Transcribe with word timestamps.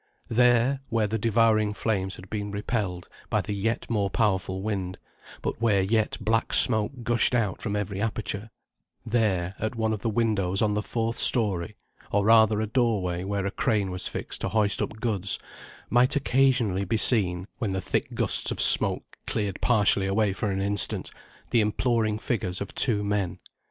There, 0.29 0.79
where 0.89 1.05
the 1.05 1.19
devouring 1.19 1.75
flames 1.75 2.15
had 2.15 2.27
been 2.27 2.49
repelled 2.49 3.07
by 3.29 3.41
the 3.41 3.53
yet 3.53 3.87
more 3.87 4.09
powerful 4.09 4.63
wind, 4.63 4.97
but 5.43 5.61
where 5.61 5.83
yet 5.83 6.17
black 6.19 6.53
smoke 6.53 7.03
gushed 7.03 7.35
out 7.35 7.61
from 7.61 7.75
every 7.75 8.01
aperture, 8.01 8.49
there, 9.05 9.53
at 9.59 9.75
one 9.75 9.93
of 9.93 10.01
the 10.01 10.09
windows 10.09 10.59
on 10.59 10.73
the 10.73 10.81
fourth 10.81 11.19
story, 11.19 11.75
or 12.11 12.25
rather 12.25 12.61
a 12.61 12.65
doorway 12.65 13.23
where 13.23 13.45
a 13.45 13.51
crane 13.51 13.91
was 13.91 14.07
fixed 14.07 14.41
to 14.41 14.49
hoist 14.49 14.81
up 14.81 14.99
goods, 14.99 15.37
might 15.91 16.15
occasionally 16.15 16.83
be 16.83 16.97
seen, 16.97 17.47
when 17.59 17.71
the 17.73 17.79
thick 17.79 18.15
gusts 18.15 18.49
of 18.49 18.59
smoke 18.59 19.19
cleared 19.27 19.61
partially 19.61 20.07
away 20.07 20.33
for 20.33 20.49
an 20.49 20.59
instant, 20.61 21.11
the 21.51 21.61
imploring 21.61 22.17
figures 22.17 22.59
of 22.59 22.73
two 22.73 23.03
men. 23.03 23.37